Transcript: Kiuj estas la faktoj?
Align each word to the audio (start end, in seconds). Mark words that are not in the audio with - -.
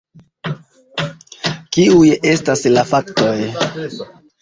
Kiuj 1.77 2.09
estas 2.33 2.67
la 2.77 2.89
faktoj? 2.97 3.39